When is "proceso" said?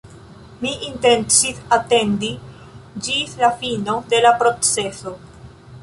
4.43-5.17